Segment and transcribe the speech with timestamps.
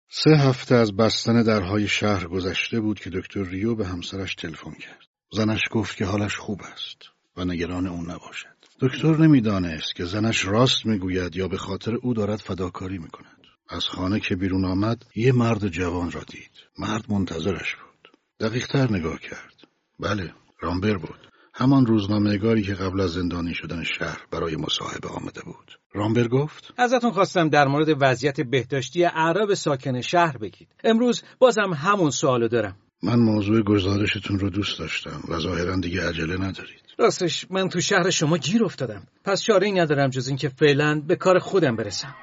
[0.09, 5.08] سه هفته از بستن درهای شهر گذشته بود که دکتر ریو به همسرش تلفن کرد.
[5.31, 6.97] زنش گفت که حالش خوب است
[7.37, 8.59] و نگران او نباشد.
[8.81, 13.43] دکتر نمی‌دانست که زنش راست می‌گوید یا به خاطر او دارد فداکاری می‌کند.
[13.69, 16.51] از خانه که بیرون آمد یه مرد جوان را دید.
[16.79, 18.11] مرد منتظرش بود.
[18.39, 19.53] دقیقتر نگاه کرد.
[19.99, 21.29] بله، رامبر بود.
[21.53, 25.79] همان روزنامهگاری که قبل از زندانی شدن شهر برای مصاحبه آمده بود.
[25.93, 30.67] رامبر گفت ازتون خواستم در مورد وضعیت بهداشتی اعراب ساکن شهر بگید.
[30.83, 32.77] امروز بازم همون سوالو دارم.
[33.03, 36.81] من موضوع گزارشتون رو دوست داشتم و ظاهرا دیگه عجله ندارید.
[36.97, 39.03] راستش من تو شهر شما گیر افتادم.
[39.23, 42.15] پس چاره ای ندارم جز اینکه فعلا به کار خودم برسم.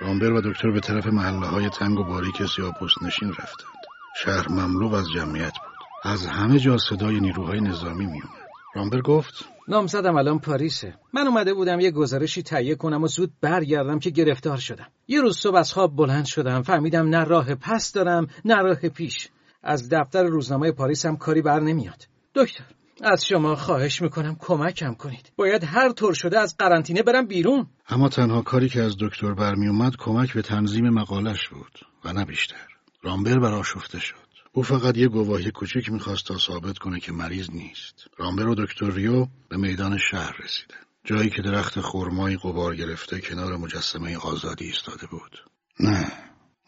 [0.00, 3.86] رامبر و دکتر به طرف محله های تنگ و باریک سیاپوست نشین رفتند.
[4.24, 5.76] شهر مملو از جمعیت بود.
[6.12, 8.46] از همه جا صدای نیروهای نظامی میومد.
[8.74, 10.94] رامبر گفت نامزدم الان پاریسه.
[11.12, 14.86] من اومده بودم یه گزارشی تهیه کنم و زود برگردم که گرفتار شدم.
[15.08, 19.28] یه روز صبح از خواب بلند شدم فهمیدم نه راه پس دارم نه راه پیش.
[19.66, 22.08] از دفتر روزنامه پاریس هم کاری بر نمیاد.
[22.34, 22.64] دکتر
[23.02, 25.32] از شما خواهش می‌کنم کمکم کنید.
[25.36, 27.66] باید هر طور شده از قرنطینه برم بیرون.
[27.88, 32.66] اما تنها کاری که از دکتر برمیومد کمک به تنظیم مقالش بود و نه بیشتر.
[33.02, 34.16] رامبر برآشفته شد.
[34.52, 37.94] او فقط یه گواهی کوچک می‌خواست تا ثابت کنه که مریض نیست.
[38.18, 40.76] رامبر و دکتر ریو به میدان شهر رسیدن.
[41.04, 45.44] جایی که درخت خرمایی قبار گرفته کنار مجسمه آزادی ایستاده بود.
[45.80, 46.06] نه،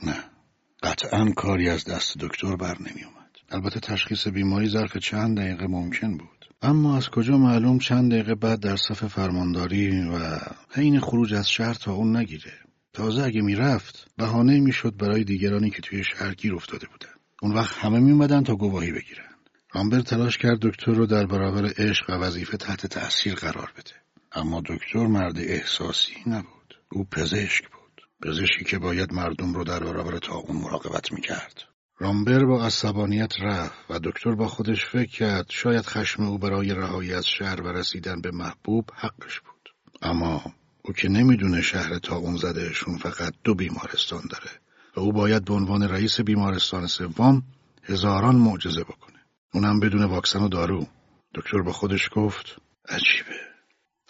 [0.05, 0.38] نه.
[0.83, 3.31] قطعا کاری از دست دکتر بر نمیومد.
[3.51, 6.49] البته تشخیص بیماری ظرف چند دقیقه ممکن بود.
[6.63, 10.39] اما از کجا معلوم چند دقیقه بعد در صف فرمانداری و
[10.71, 12.53] حین خروج از شهر تا اون نگیره.
[12.93, 17.13] تازه اگه می‌رفت بهانه می‌شد برای دیگرانی که توی شهر گیر افتاده بودن.
[17.43, 19.25] اون وقت همه میومدن تا گواهی بگیرن.
[19.73, 23.93] رامبر تلاش کرد دکتر رو در برابر عشق و وظیفه تحت تأثیر قرار بده.
[24.33, 26.75] اما دکتر مرد احساسی نبود.
[26.93, 27.78] او پزشک بود.
[28.23, 31.65] پزشکی که باید مردم رو در برابر اون مراقبت می‌کرد.
[31.99, 37.13] رامبر با عصبانیت رفت و دکتر با خودش فکر کرد شاید خشم او برای رهایی
[37.13, 39.69] از شهر و رسیدن به محبوب حقش بود.
[40.03, 40.43] اما
[40.83, 44.51] او که نمی‌دونه شهر اون زدهشون فقط دو بیمارستان داره
[44.97, 47.43] و او باید به عنوان رئیس بیمارستان سوم
[47.83, 49.19] هزاران معجزه بکنه.
[49.55, 50.87] اونم بدون واکسن و دارو.
[51.35, 52.57] دکتر با خودش گفت
[52.89, 53.39] عجیبه.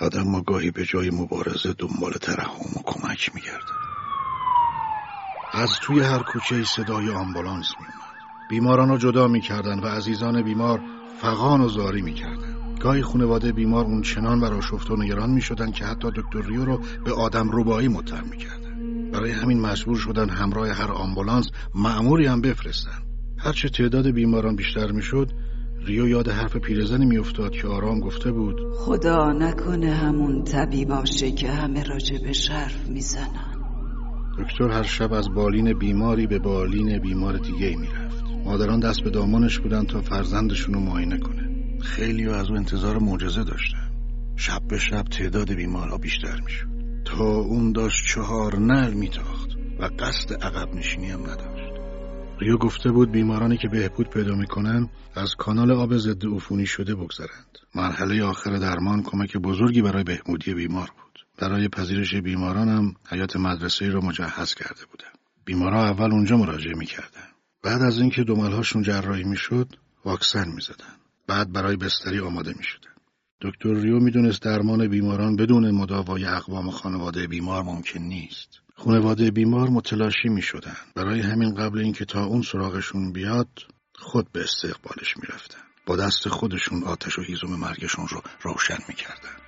[0.01, 3.88] آدم ما گاهی به جای مبارزه دنبال ترحم و کمک میگرده.
[5.53, 8.49] از توی هر کوچه صدای آمبولانس میومد.
[8.51, 10.81] بیماران رو جدا می‌کردن و عزیزان بیمار
[11.21, 12.77] فقان و زاری می‌کردن.
[12.81, 17.13] گاهی خانواده بیمار اون چنان براشفت و نگران می‌شدن که حتی دکتر ریو رو به
[17.13, 19.11] آدم روبایی متهم می‌کردن.
[19.11, 23.03] برای همین مجبور شدن همراه هر آمبولانس معموری هم بفرستن.
[23.39, 25.31] هرچه تعداد بیماران بیشتر می‌شد
[25.85, 31.51] ریو یاد حرف پیرزنی میافتاد که آرام گفته بود خدا نکنه همون طبی باشه که
[31.51, 33.48] همه راجبش حرف می‌زنن
[34.39, 38.25] دکتر هر شب از بالین بیماری به بالین بیمار دیگه می‌رفت.
[38.45, 41.49] مادران دست به دامانش بودن تا فرزندشون رو معاینه کنه.
[41.81, 43.91] خیلی از او انتظار معجزه داشتن.
[44.37, 46.67] شب به شب تعداد بیمارها بیشتر می‌شد.
[47.05, 49.51] تا اون داشت چهار نل میتاخت
[49.81, 51.73] و قصد عقب نشینی هم نداشت.
[52.41, 57.59] ریو گفته بود بیمارانی که بهبود پیدا می‌کنن از کانال آب ضد عفونی شده بگذرند.
[57.75, 61.28] مرحله آخر درمان کمک بزرگی برای بهبودی بیمار بود.
[61.39, 65.13] برای پذیرش بیماران هم حیات مدرسه رو مجهز کرده بودن
[65.45, 67.29] بیمارا اول اونجا مراجعه می‌کردن
[67.63, 69.69] بعد از اینکه دملهاشون جراحی می‌شد
[70.05, 70.95] واکسن می‌زدن
[71.27, 72.91] بعد برای بستری آماده می‌شدن
[73.41, 80.29] دکتر ریو می‌دونست درمان بیماران بدون مداوای اقوام خانواده بیمار ممکن نیست خانواده بیمار متلاشی
[80.29, 80.77] می شدن.
[80.95, 83.49] برای همین قبل اینکه تا اون سراغشون بیاد
[83.95, 85.59] خود به استقبالش می رفتن.
[85.87, 89.48] با دست خودشون آتش و هیزم مرگشون رو روشن می کردن.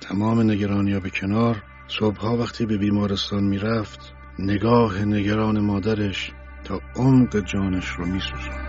[0.00, 6.32] تمام نگرانی به کنار صبحها وقتی به بیمارستان می رفت نگاه نگران مادرش
[6.64, 8.66] تا عمق جانش رو می سوزند.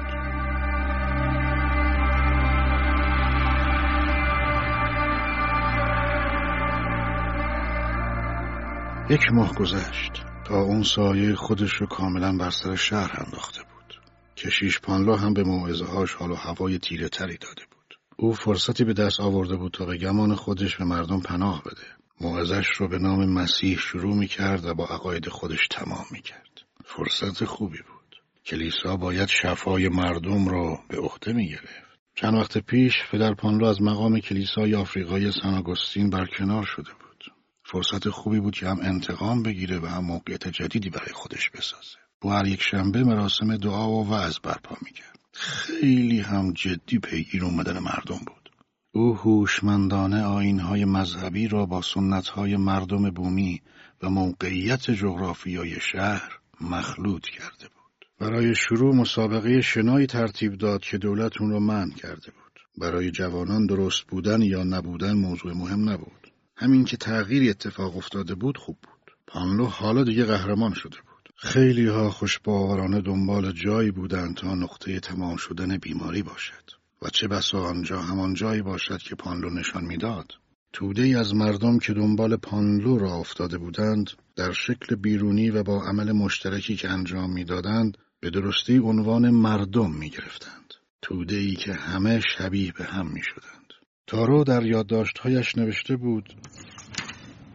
[9.09, 14.01] یک ماه گذشت تا اون سایه خودش رو کاملا بر سر شهر انداخته بود
[14.37, 17.76] کشیش پانلا هم به موعظه هاش حال و هوای تیره تری داده بود
[18.19, 21.87] او فرصتی به دست آورده بود تا به گمان خودش به مردم پناه بده
[22.21, 26.61] موعظش رو به نام مسیح شروع می کرد و با عقاید خودش تمام می کرد
[26.85, 32.93] فرصت خوبی بود کلیسا باید شفای مردم رو به عهده می گرفت چند وقت پیش
[33.11, 37.33] پدر پانلو از مقام کلیسای آفریقای سن برکنار شده بود.
[37.63, 41.97] فرصت خوبی بود که هم انتقام بگیره و هم موقعیت جدیدی برای خودش بسازه.
[42.21, 45.19] او هر یک شنبه مراسم دعا و وعظ برپا می‌کرد.
[45.39, 48.49] خیلی هم جدی پیگیر اومدن مردم بود.
[48.91, 53.61] او هوشمندانه آینهای مذهبی را با سنتهای مردم بومی
[54.01, 58.05] و موقعیت جغرافیای شهر مخلوط کرده بود.
[58.19, 62.59] برای شروع مسابقه شنایی ترتیب داد که دولت اون رو منع کرده بود.
[62.77, 66.31] برای جوانان درست بودن یا نبودن موضوع مهم نبود.
[66.55, 69.11] همین که تغییری اتفاق افتاده بود خوب بود.
[69.27, 70.97] پانلو حالا دیگه قهرمان شده.
[71.39, 76.71] خیلی ها خوشباورانه دنبال جایی بودند تا نقطه تمام شدن بیماری باشد.
[77.01, 80.33] و چه بسا آنجا همان جایی باشد که پانلو نشان می‌داد.
[80.73, 85.83] توده ای از مردم که دنبال پانلو را افتاده بودند در شکل بیرونی و با
[85.83, 90.73] عمل مشترکی که انجام می‌دادند به درستی عنوان مردم می گرفتند.
[91.01, 93.73] توده ای که همه شبیه به هم می شدند.
[94.07, 96.33] تارو در یادداشتهایش نوشته بود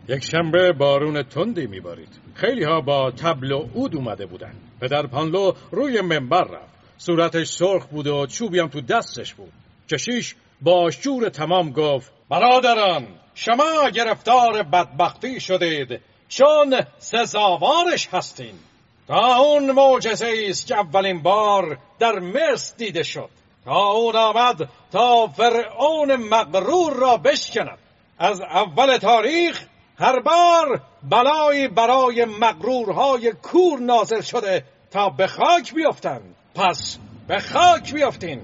[0.08, 2.08] یک شنبه بارون تندی میبارید.
[2.34, 4.54] خیلی ها با تبل و اود اومده بودن.
[4.80, 6.72] پدر پانلو روی منبر رفت.
[6.98, 9.52] صورتش سرخ بود و چوبی هم تو دستش بود.
[9.90, 18.54] کشیش با شور تمام گفت برادران شما گرفتار بدبختی شدید چون سزاوارش هستین
[19.08, 23.28] تا اون معجزه است که اولین بار در مصر دیده شد
[23.64, 27.78] تا اون آمد تا فرعون مغرور را بشکند
[28.18, 29.66] از اول تاریخ
[30.02, 36.34] هر بار بلایی برای مغرورهای کور نازل شده تا به خاک بیفتند.
[36.54, 38.42] پس به خاک بیفتین.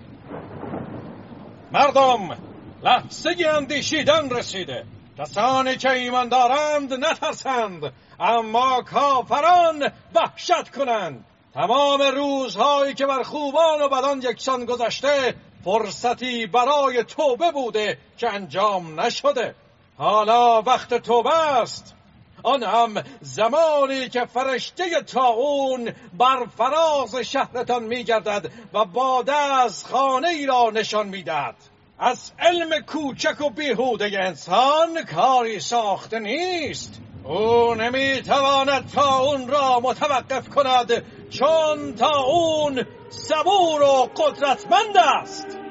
[1.72, 2.38] مردم
[2.82, 4.84] لحظه اندیشیدن رسیده.
[5.18, 11.24] کسانی که ایمان دارند نترسند اما کافران وحشت کنند.
[11.54, 15.34] تمام روزهایی که بر خوبان و بدان یکسان گذشته
[15.64, 19.54] فرصتی برای توبه بوده که انجام نشده.
[19.98, 21.94] حالا وقت توبه است
[22.42, 29.24] آن هم زمانی که فرشته تاون بر فراز شهرتان میگردد و با
[29.62, 31.54] از خانه ای را نشان می‌دهد.
[31.98, 37.00] از علم کوچک و بیهوده انسان کاری ساخته نیست.
[37.24, 45.67] او نمی‌تواند تا اون را متوقف کند چون تا اون صبور و قدرتمند است.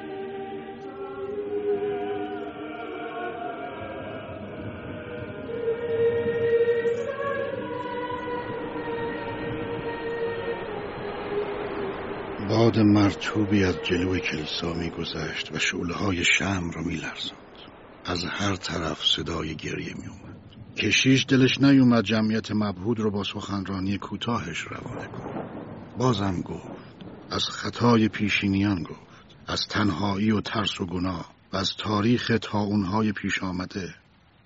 [12.68, 17.38] باد مرتوبی از جلو کلیسا میگذشت و شعله های شم را میلرزاند.
[18.04, 24.60] از هر طرف صدای گریه میومد کشیش دلش نیومد جمعیت مبهود رو با سخنرانی کوتاهش
[24.60, 25.44] روانه کنه
[25.98, 26.96] بازم گفت
[27.30, 33.12] از خطای پیشینیان گفت از تنهایی و ترس و گناه و از تاریخ تا اونهای
[33.12, 33.94] پیش آمده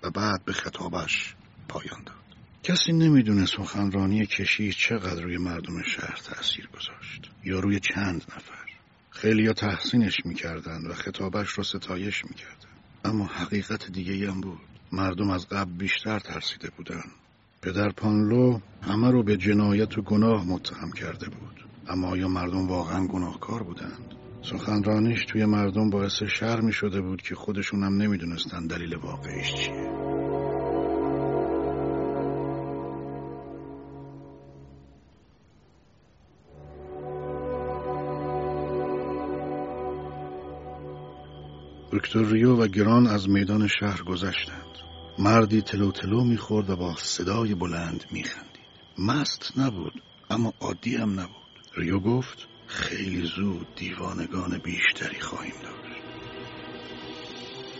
[0.03, 1.35] و بعد به خطابش
[1.67, 2.22] پایان داد.
[2.63, 8.69] کسی نمی‌دونه سخنرانی کشیش چقدر روی مردم شهر تأثیر گذاشت یا روی چند نفر.
[9.09, 12.69] خیلی ها تحسینش می‌کردند و خطابش رو ستایش می‌کردن
[13.05, 14.59] اما حقیقت دیگه هم بود.
[14.91, 17.11] مردم از قبل بیشتر ترسیده بودند.
[17.61, 21.65] پدر پانلو همه رو به جنایت و گناه متهم کرده بود.
[21.87, 27.83] اما آیا مردم واقعا گناهکار بودند؟ سخنرانیش توی مردم باعث شر شده بود که خودشون
[27.83, 30.12] هم نمی‌دونستن دلیل واقعیش چیه.
[42.03, 44.77] دکتر ریو و گران از میدان شهر گذشتند.
[45.19, 48.73] مردی تلو تلو می‌خورد و با صدای بلند میخندید.
[48.97, 49.93] مست نبود
[50.29, 51.59] اما عادی هم نبود.
[51.77, 56.03] ریو گفت خیلی زود دیوانگان بیشتری خواهیم داشت.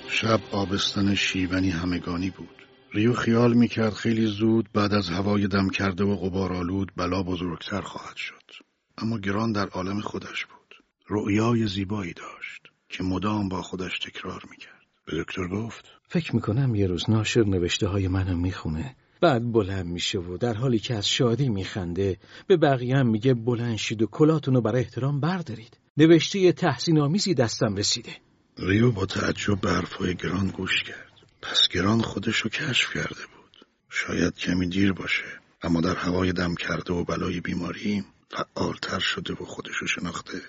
[0.08, 2.68] شب آبستن شیونی همگانی بود.
[2.94, 8.16] ریو خیال می‌کرد خیلی زود بعد از هوای دم کرده و غبارآلود بلا بزرگتر خواهد
[8.16, 8.52] شد.
[8.98, 10.76] اما گران در عالم خودش بود.
[11.10, 12.73] رؤیای زیبایی داشت.
[12.94, 14.82] که مدام با خودش تکرار می‌کرد.
[15.06, 18.96] به دکتر گفت فکر می‌کنم یه روز ناشر نوشته های منو می‌خونه.
[19.22, 23.78] بعد بلند میشه و در حالی که از شادی میخنده به بقیه هم میگه بلند
[23.78, 25.78] شید و کلاتونو برای احترام بردارید.
[25.98, 28.12] نوشته تحسین آمیزی دستم رسیده.
[28.58, 31.14] ریو با تعجب به حرفهای گران گوش کرد.
[31.42, 33.66] پس گران خودشو کشف کرده بود.
[33.90, 35.26] شاید کمی دیر باشه
[35.62, 40.42] اما در هوای دم کرده و بلای بیماری فعالتر شده و خودشو شناخته.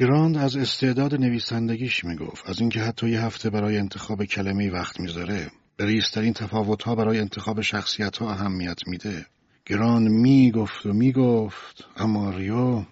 [0.00, 5.50] گراند از استعداد نویسندگیش می‌گفت از اینکه حتی یه هفته برای انتخاب کلمه وقت می‌ذاره
[5.76, 9.26] به ریسترین تفاوت ها برای انتخاب شخصیت ها اهمیت میده
[9.66, 12.84] گران می‌گفت و می‌گفت اما ریو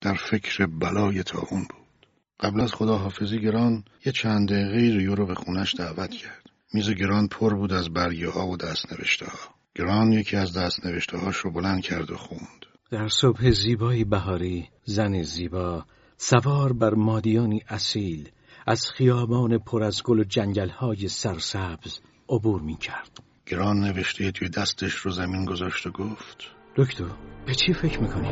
[0.00, 2.06] در فکر بلای تا اون بود
[2.40, 6.46] قبل از خداحافظی گران یه چند دقیقه ریو رو به خونش دعوت کرد.
[6.72, 9.54] میز گران پر بود از برگه ها و دست نوشته ها.
[9.74, 12.66] گران یکی از دست نوشته هاش رو بلند کرد و خوند.
[12.90, 15.84] در صبح زیبایی بهاری زن زیبا
[16.22, 18.28] سوار بر مادیانی اصیل
[18.66, 20.70] از خیابان پر از گل و جنگل
[21.08, 23.18] سرسبز عبور می کرد.
[23.46, 26.36] گران نوشته توی دستش رو زمین گذاشت و گفت
[26.76, 27.04] دکتر
[27.46, 28.28] به چی فکر می‌کنی؟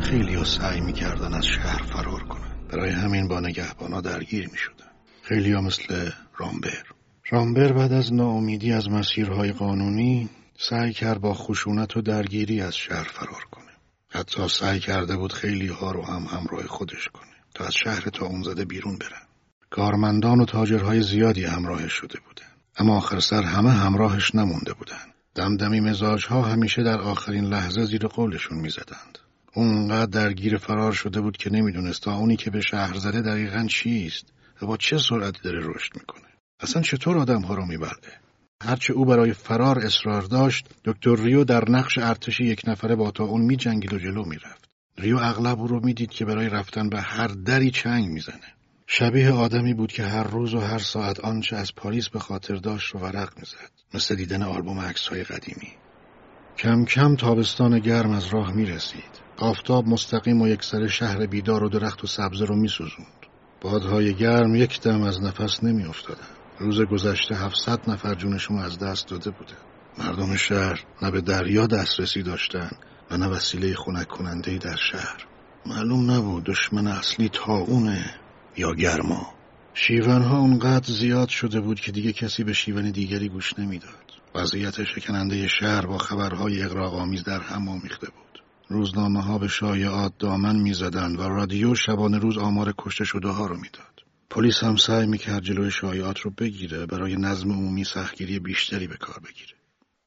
[0.00, 4.90] خیلی ها سعی می‌کردن از شهر فرار کنن برای همین با نگهبانا درگیر می‌شدن
[5.22, 6.82] خیلی ها مثل رامبر
[7.30, 10.28] رامبر بعد از ناامیدی از مسیرهای قانونی
[10.62, 13.70] سعی کرد با خشونت و درگیری از شهر فرار کنه.
[14.08, 18.26] حتی سعی کرده بود خیلی ها رو هم همراه خودش کنه تا از شهر تا
[18.26, 19.26] اون زده بیرون برن.
[19.70, 22.46] کارمندان و تاجرهای زیادی همراهش شده بودن.
[22.76, 25.04] اما آخر سر همه همراهش نمونده بودن.
[25.34, 29.18] دمدمی مزاج ها همیشه در آخرین لحظه زیر قولشون می‌زدند.
[29.54, 34.24] اونقدر درگیر فرار شده بود که نمی‌دونست تا اونی که به شهر زده دقیقا چیست
[34.62, 36.28] و با چه سرعتی داره رشد می‌کنه.
[36.60, 38.20] اصلا چطور آدم ها رو میبرده؟
[38.62, 43.24] هرچه او برای فرار اصرار داشت دکتر ریو در نقش ارتش یک نفره با تا
[43.24, 47.28] اون میجنگید و جلو می‌رفت ریو اغلب او رو می‌دید که برای رفتن به هر
[47.28, 48.54] دری چنگ می‌زنه
[48.86, 52.94] شبیه آدمی بود که هر روز و هر ساعت آنچه از پاریس به خاطر داشت
[52.94, 55.68] رو ورق می‌زد مثل دیدن آلبوم عکس های قدیمی
[56.58, 59.20] کم کم تابستان گرم از راه می رسید.
[59.36, 63.26] آفتاب مستقیم و یک سر شهر بیدار و درخت و سبزه رو می سوزوند.
[63.60, 66.39] بادهای گرم یک دم از نفس نمی افتادن.
[66.60, 69.54] روز گذشته هفتصد نفر جونشون از دست داده بوده.
[69.98, 72.70] مردم شهر نه به دریا دسترسی داشتن
[73.10, 75.26] و نه وسیله خنک کننده در شهر.
[75.66, 78.14] معلوم نبود دشمن اصلی تاونه
[78.56, 79.34] یا گرما.
[79.74, 84.10] شیونها اونقدر زیاد شده بود که دیگه کسی به شیون دیگری گوش نمی‌داد.
[84.34, 88.42] وضعیت شکننده شهر با خبرهای اقراقآمیز در هم آمیخته بود.
[88.68, 93.56] روزنامه ها به شایعات دامن می‌زدند و رادیو شبانه روز آمار کشته شده ها رو
[93.56, 93.89] می‌داد.
[94.30, 99.18] پلیس هم سعی می‌کرد جلوی شایعات رو بگیره برای نظم عمومی سختگیری بیشتری به کار
[99.18, 99.54] بگیره.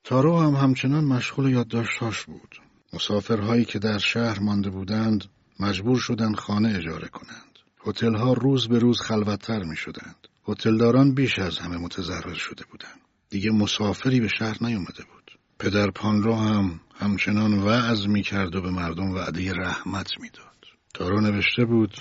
[0.03, 2.55] تارو هم همچنان مشغول یادداشتهاش بود.
[2.93, 5.25] مسافرهایی که در شهر مانده بودند
[5.59, 7.59] مجبور شدند خانه اجاره کنند.
[7.85, 10.27] هتل‌ها روز به روز خلوتتر می شدند.
[10.47, 12.99] هتلداران بیش از همه متضرر شده بودند.
[13.29, 19.11] دیگه مسافری به شهر نیومده بود پدر پانلو هم همچنان وعظ می‌کرد و به مردم
[19.11, 21.93] وعده رحمت می‌داد تارو نوشته بود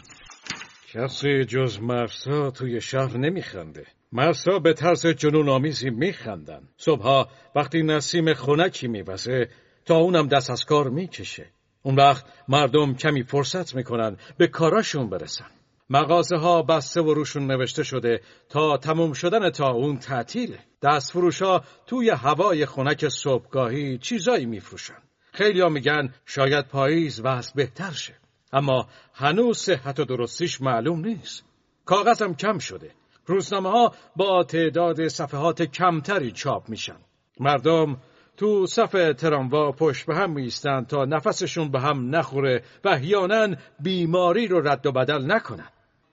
[0.95, 3.87] کسی جز مرسا توی شهر نمیخنده.
[4.13, 6.69] مرسا به ترس جنون آمیزی میخندن.
[6.77, 9.49] صبحها وقتی نسیم خونکی میوزه
[9.85, 11.47] تا اونم دست از کار می‌کشه.
[11.83, 15.51] اون وقت مردم کمی فرصت می‌کنن به کاراشون برسن.
[15.91, 20.59] مغازه ها بسته و روشون نوشته شده تا تموم شدن تا اون تعطیله.
[20.83, 24.99] دست فروش ها توی هوای خنک صبحگاهی چیزایی میفروشن.
[25.33, 28.22] خیلی ها میگن شاید پاییز وضع بهتر شه.
[28.53, 31.45] اما هنوز صحت و درستیش معلوم نیست.
[31.85, 32.91] کاغذم کم شده.
[33.27, 36.97] روزنامه ها با تعداد صفحات کمتری چاپ میشن.
[37.41, 37.97] مردم
[38.37, 44.47] تو صف تراموا پشت به هم میستن تا نفسشون به هم نخوره و احیانا بیماری
[44.47, 45.69] رو رد و بدل نکنن.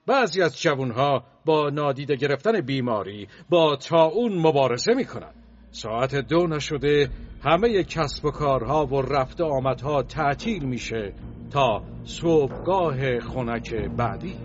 [0.06, 5.32] بعضی از جوانها با نادیده گرفتن بیماری با تاون مبارزه می‌کنن.
[5.70, 7.10] ساعت دو نشده
[7.44, 11.14] همه کسب و کارها و رفت آمدها تعطیل میشه.
[11.50, 14.36] تا صبحگاه خنک بعدی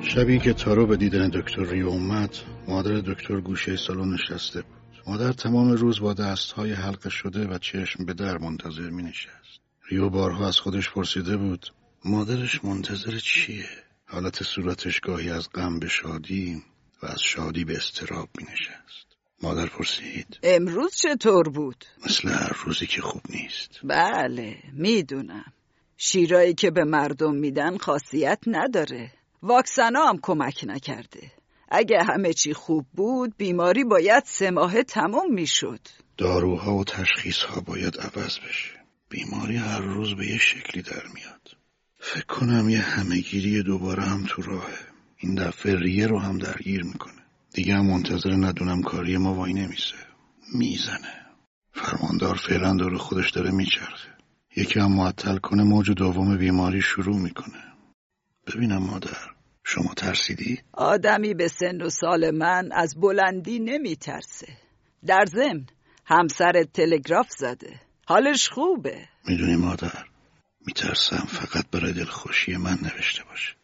[0.00, 2.36] شبی که تارو به دیدن دکتر ریو اومد
[2.68, 8.04] مادر دکتر گوشه سالن نشسته بود مادر تمام روز با دستهای حلقه شده و چشم
[8.04, 9.60] به در منتظر می نشست.
[9.90, 11.66] ریو بارها از خودش پرسیده بود
[12.04, 13.64] مادرش منتظر چیه؟
[14.06, 16.62] حالت صورتش گاهی از غم به شادی
[17.02, 19.06] و از شادی به استراب می نشست.
[19.42, 23.70] مادر پرسید امروز چطور بود؟ مثل هر روزی که خوب نیست.
[23.84, 25.52] بله می‌دونم.
[25.96, 29.12] شیرایی که به مردم میدن خاصیت نداره.
[29.42, 31.32] واکسنا هم کمک نکرده.
[31.68, 35.80] اگه همه چی خوب بود بیماری باید سه ماه تموم می‌شد.
[36.16, 38.74] داروها و تشخیصها باید عوض بشه.
[39.08, 41.56] بیماری هر روز به یه شکلی در میاد.
[41.98, 44.97] فکر کنم یه همهگیری دوباره هم تو راهه.
[45.20, 47.22] این دفعه ریه رو هم درگیر می‌کنه.
[47.54, 49.96] دیگه هم منتظر ندونم کاری ما وای نمیسه.
[50.54, 51.26] می‌زنه.
[51.72, 54.08] فرماندار فعلا دور خودش داره میچرخه.
[54.56, 57.62] یکی هم معطل کنه موج دوم بیماری شروع می‌کنه.
[58.46, 59.16] ببینم مادر
[59.64, 64.48] شما ترسیدی؟ آدمی به سن و سال من از بلندی نمی ترسه
[65.06, 65.66] در ضمن
[66.06, 67.80] همسر تلگراف زده.
[68.06, 69.08] حالش خوبه.
[69.28, 70.04] می‌دونی مادر
[70.66, 73.54] میترسم فقط برای دلخوشی من نوشته باشه.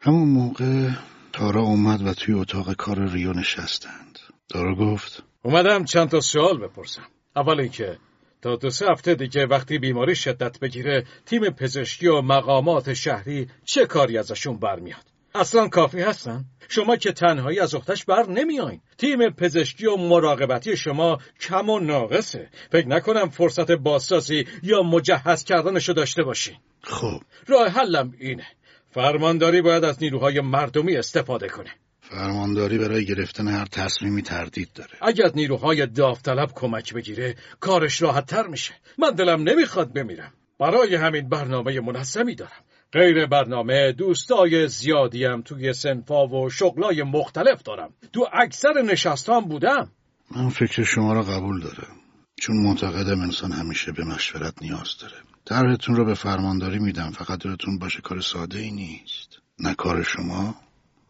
[0.00, 0.90] همون موقع
[1.32, 4.18] تارا اومد و توی اتاق کار ریو نشستند.
[4.48, 7.06] تارا گفت اومدم چند تا سوال بپرسم.
[7.36, 7.98] اول اینکه
[8.42, 13.86] تا دو سه هفته دیگه وقتی بیماری شدت بگیره تیم پزشکی و مقامات شهری چه
[13.86, 19.86] کاری ازشون برمیاد؟ اصلا کافی هستن؟ شما که تنهایی از اختش بر نمیاین تیم پزشکی
[19.86, 22.48] و مراقبتی شما کم و ناقصه.
[22.72, 26.56] فکر نکنم فرصت بازسازی یا مجهز کردنشو داشته باشین.
[26.82, 27.20] خب.
[27.46, 28.46] راه حلم اینه.
[28.90, 31.70] فرمانداری باید از نیروهای مردمی استفاده کنه.
[32.00, 34.90] فرمانداری برای گرفتن هر تصمیمی تردید داره.
[35.02, 38.74] اگر نیروهای داوطلب کمک بگیره کارش راحت تر میشه.
[38.98, 40.32] من دلم نمی‌خواد بمیرم.
[40.60, 42.64] برای همین برنامه منظمی دارم.
[42.92, 47.94] غیر برنامه دوستای زیادیم توی سنفا و شغلای مختلف دارم.
[48.12, 49.92] تو اکثر نشستان بودم.
[50.36, 51.96] من فکر شما را قبول دارم.
[52.40, 55.14] چون معتقدم انسان همیشه به مشورت نیاز داره.
[55.48, 57.10] طرحتون رو به فرمانداری میدم.
[57.10, 59.38] فقط دلتون باشه کار ساده ای نیست.
[59.58, 60.54] نه کار شما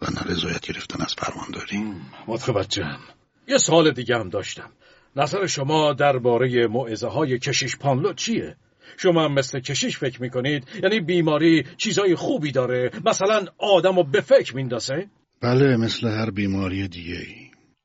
[0.02, 1.94] و نه رضایت گرفتن از فرمانداری.
[2.26, 3.00] متوجهم
[3.48, 4.70] یه سوال دیگه هم داشتم.
[5.16, 8.56] نظر شما درباره معزه های کشیش پانلو چیه؟
[8.96, 14.20] شما هم مثل کشیش فکر می‌کنید؟ یعنی بیماری چیزای خوبی داره؟ مثلا آدم رو به
[14.20, 17.26] فکر میندازه؟ بله مثل هر بیماری دیگه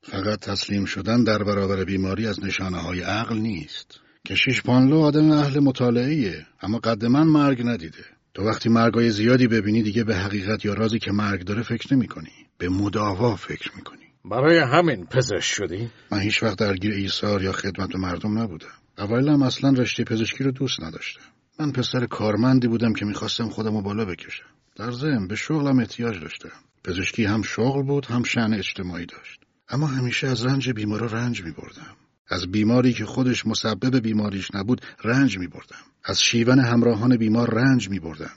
[0.02, 4.03] فقط تسلیم شدن در برابر بیماری از نشانه های عقل نیست.
[4.26, 8.04] کشیش پانلو آدم اهل مطالعیه اما قد من مرگ ندیده
[8.34, 12.08] تو وقتی مرگای زیادی ببینی دیگه به حقیقت یا رازی که مرگ داره فکر نمی
[12.08, 12.30] کنی.
[12.58, 14.04] به مداوا فکر می کنی.
[14.24, 18.66] برای همین پزشک شدی؟ من هیچ وقت درگیر ایثار یا خدمت به مردم نبودم.
[18.98, 21.20] هم اصلا رشته پزشکی رو دوست نداشتم.
[21.60, 24.46] من پسر کارمندی بودم که می‌خواستم خودم رو بالا بکشم.
[24.76, 26.52] در ضمن به شغلم احتیاج داشتم.
[26.84, 29.40] پزشکی هم شغل بود هم شن اجتماعی داشت.
[29.68, 31.96] اما همیشه از رنج بیمارا رنج می بردم.
[32.28, 35.84] از بیماری که خودش مسبب بیماریش نبود رنج می بردم.
[36.04, 38.30] از شیون همراهان بیمار رنج می بردم.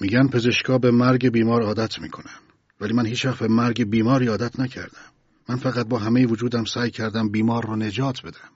[0.00, 2.38] میگن پزشکا به مرگ بیمار عادت می‌کنن.
[2.80, 5.12] ولی من هیچ وقت به مرگ بیماری عادت نکردم.
[5.48, 8.50] من فقط با همه وجودم سعی کردم بیمار رو نجات بدم.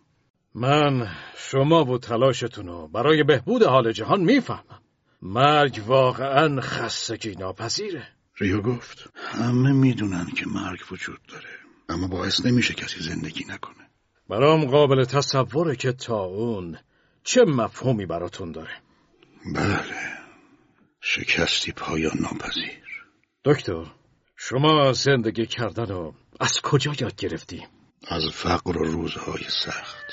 [0.54, 4.82] من شما و تلاشتون رو برای بهبود حال جهان می‌فهمم.
[5.22, 8.08] مرگ واقعا خستگی ناپذیره.
[8.38, 11.48] ریو گفت همه می‌دونن که مرگ وجود داره
[11.88, 13.88] اما باعث نمیشه کسی زندگی نکنه.
[14.28, 16.78] برام قابل تصوره که تا اون
[17.24, 18.82] چه مفهومی براتون داره؟
[19.54, 20.22] بله.
[21.00, 22.82] شکستی پایان ناپذیر.
[23.44, 23.86] دکتر
[24.36, 27.66] شما زندگی کردن رو از کجا یاد گرفتی؟
[28.08, 30.04] از فقر و روزهای سخت.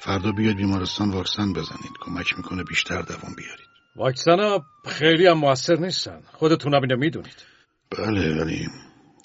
[0.00, 1.92] فردا بیاید بیمارستان واکسن بزنید.
[2.00, 3.66] کمک می‌کنه بیشتر دوام بیارید.
[3.96, 6.22] واکسن ها خیلی هم موثر نیستن.
[6.32, 7.44] خودتون هم اینو می‌دونید.
[7.90, 8.68] بله ولی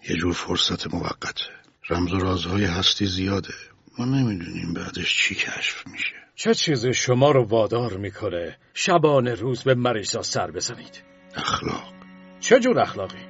[0.10, 1.44] یه جور فرصت موقته.
[1.90, 3.54] رمز و رازهای هستی زیاده.
[4.00, 6.16] ما نمی‌دونیم بعدش چی کشف میشه.
[6.36, 11.04] چه چیزی شما رو وادار می‌کنه؟ شبانه روز به مریضا سر بزنید.
[11.36, 11.94] اخلاق.
[12.40, 13.26] چه جور اخلاقی؟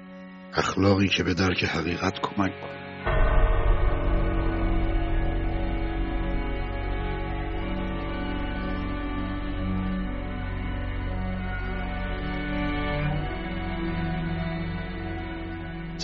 [0.53, 2.75] اخلاقی که به درک حقیقت کمک کنه.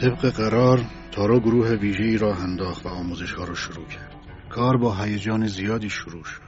[0.01, 4.15] طبق قرار تارا گروه ویژه‌ای را انداخت و آموزش ها را شروع کرد.
[4.49, 6.41] کار با هیجان زیادی شروع شد.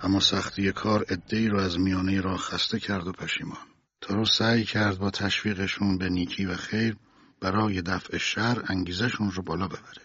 [0.00, 3.58] اما سختی کار ادهی را از میانه را خسته کرد و پشیمان.
[4.00, 6.96] تارا سعی کرد با تشویقشون به نیکی و خیر
[7.40, 10.02] برای دفع شر انگیزشون رو بالا ببره.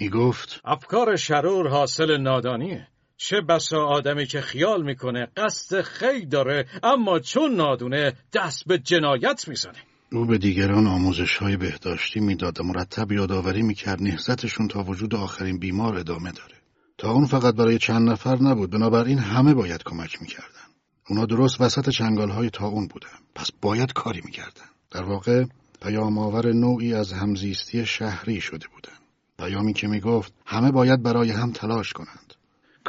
[0.00, 2.88] می گفت افکار شرور حاصل نادانیه.
[3.16, 9.48] چه بسا آدمی که خیال می‌کنه قصد خیر داره اما چون نادونه دست به جنایت
[9.48, 9.91] می‌زنه.
[10.12, 15.58] او به دیگران آموزش های بهداشتی می‌داد و مرتب یادآوری می‌کرد نهزتشون تا وجود آخرین
[15.58, 16.54] بیمار ادامه داره.
[16.98, 20.68] تا اون فقط برای چند نفر نبود بنابراین همه باید کمک می‌کردن.
[21.08, 23.08] اونا درست وسط چنگال های تا اون بودن.
[23.34, 24.66] پس باید کاری می‌کردن.
[24.90, 25.44] در واقع
[25.82, 28.98] پیام آور نوعی از همزیستی شهری شده بودن.
[29.38, 32.31] پیامی که می‌گفت همه باید برای هم تلاش کنند.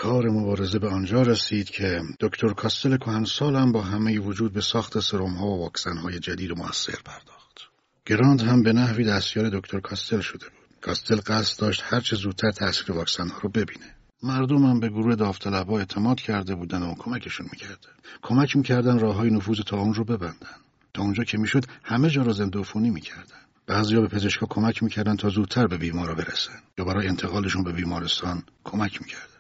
[0.03, 4.99] کار مبارزه به آنجا رسید که دکتر کاستل کهنسال هم با همه وجود به ساخت
[4.99, 7.59] سرم ها و واکسن های جدید و موثر پرداخت.
[8.05, 10.81] گراند هم به نحوی دستیار دکتر کاستل شده بود.
[10.81, 13.95] کاستل قصد داشت هرچه زودتر تاثیر واکسن ها رو ببینه.
[14.23, 17.93] مردم هم به گروه داوطلبها اعتماد کرده بودن و کمکشون می‌کردن.
[18.21, 20.57] کمک می‌کردن راه های نفوذ تا اون رو ببندن.
[20.93, 23.41] تا اونجا که می‌شد همه جا را زنده عفونی می‌کردن.
[23.67, 28.43] بعضیا به پزشکا کمک می‌کردن تا زودتر به بیمارا برسن یا برای انتقالشون به بیمارستان
[28.63, 29.32] کمک می‌کردن.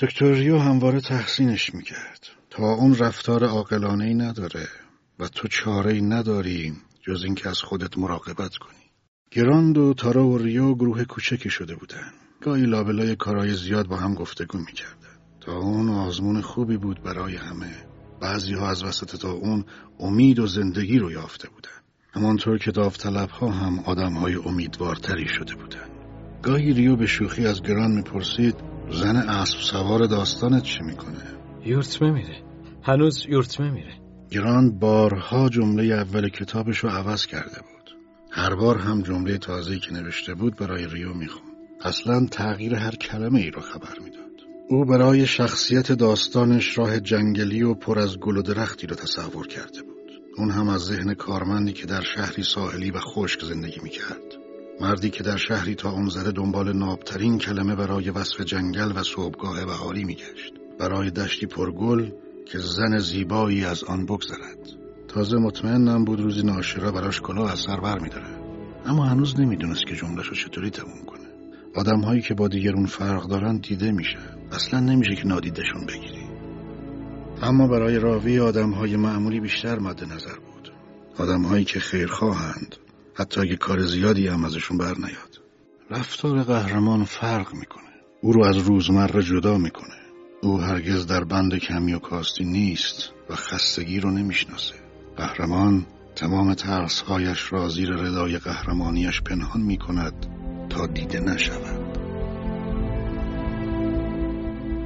[0.00, 2.26] دکتر ریو همواره تحسینش می‌کرد.
[2.50, 4.68] تا اون رفتار عاقلانه ای نداره
[5.18, 8.90] و تو چاره ای نداری جز اینکه از خودت مراقبت کنی.
[9.30, 12.12] گراند و تارا و ریو گروه کوچکی شده بودن.
[12.40, 15.18] گاهی لابلای کارهای زیاد با هم گفتگو می‌کردن.
[15.40, 17.86] تا اون آزمون خوبی بود برای همه.
[18.20, 19.64] بعضی ها از وسط تا اون
[20.00, 21.70] امید و زندگی رو یافته بودن.
[22.12, 25.97] همانطور که داوطلب ها هم آدم های امیدوارتری شده بودند.
[26.42, 28.54] گاهی ریو به شوخی از گران می‌پرسید
[28.90, 31.24] زن اسب سوار داستانت چی می‌کنه؟
[31.64, 32.42] یورتمه میره
[32.82, 33.94] هنوز یورتمه میره
[34.30, 37.96] گران بارها جمله اول کتابش رو عوض کرده بود.
[38.30, 41.48] هر بار هم جمله تازه‌ای که نوشته بود برای ریو می‌خوند.
[41.80, 44.24] اصلا تغییر هر کلمه ای را خبر می‌داد.
[44.68, 49.82] او برای شخصیت داستانش راه جنگلی و پر از گل و درختی را تصور کرده
[49.82, 50.22] بود.
[50.36, 54.27] اون هم از ذهن کارمندی که در شهری ساحلی و خشک زندگی می‌کرد.
[54.80, 59.64] مردی که در شهری تا اون زده دنبال نابترین کلمه برای وصف جنگل و صبحگاه
[59.64, 60.52] بهاری میگشت.
[60.78, 62.10] برای دشتی پرگل
[62.46, 64.58] که زن زیبایی از آن بگذرد.
[65.08, 68.26] تازه مطمئنم بود روزی ناشرا براش کلاه از سر بر میداره.
[68.86, 71.28] اما هنوز نمی‌دونست که جملهشو چطوری تموم کنه.
[71.74, 74.18] آدم هایی که با دیگرون فرق دارن دیده میشه.
[74.52, 76.28] اصلا نمیشه که نادیدشون بگیری.
[77.42, 80.72] اما برای راوی آدم های معمولی بیشتر مد نظر بود.
[81.18, 82.76] آدم هایی که خیرخواهند
[83.18, 85.40] حتی اگه کار زیادی هم ازشون بر نیاد.
[85.90, 87.88] رفتار قهرمان فرق می‌کنه.
[88.22, 89.96] او رو از روزمره جدا می‌کنه.
[90.42, 94.74] او هرگز در بند کمی و کاستی نیست و خستگی رو نمی‌شناسه.
[95.16, 100.26] قهرمان تمام ترسهایش را زیر ردای قهرمانیش پنهان می‌کند
[100.70, 101.98] تا دیده نشود.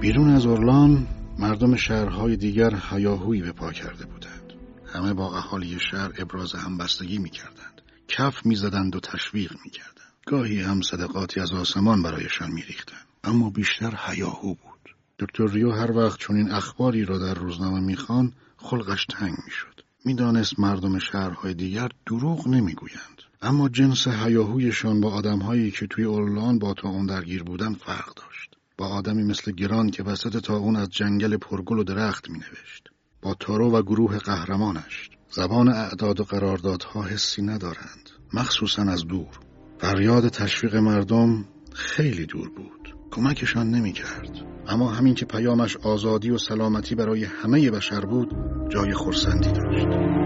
[0.01, 1.07] بیرون از اورلان
[1.39, 4.53] مردم شهرهای دیگر هیاهویی به پا کرده بودند.
[4.95, 7.62] همه با اهالی شهر ابراز همبستگی می‌کردند.
[8.09, 9.93] کف می‌زدند و تشویق می‌کردند.
[10.27, 13.07] گاهی هم صدقاتی از آسمان برایشان میریختند.
[13.25, 14.95] اما بیشتر هیاهو بود.
[15.19, 19.81] دکتر ریو هر وقت چون این اخباری را در روزنامه می‌خوان خلقش تنگ می‌شد.
[20.05, 23.23] می‌دانست مردم شهرهای دیگر دروغ نمی‌گویند.
[23.43, 28.57] اما جنس هیاهویشان با آدمهایی که توی اورلان با تا اون درگیر بودن فرق داشت.
[28.79, 32.89] با آدمی مثل گران که وسط تا اون از جنگل پرگل و درخت می نوشت.
[33.23, 35.11] با تارو و گروه قهرمانش.
[35.35, 39.41] زبان اعداد و قراردادها حسی ندارند مخصوصا از دور.
[39.79, 42.95] فریاد تشویق مردم خیلی دور بود.
[43.11, 44.31] کمکشان نمی کرد.
[44.69, 48.35] اما همین که پیامش آزادی و سلامتی برای همه بشر بود
[48.69, 50.22] جای خورسندی داشت.